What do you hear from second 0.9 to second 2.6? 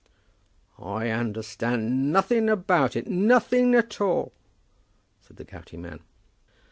understand nothing